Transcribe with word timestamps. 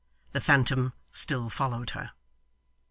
The 0.31 0.41
phantom 0.41 0.93
still 1.11 1.47
followed 1.51 1.91
her. 1.91 2.13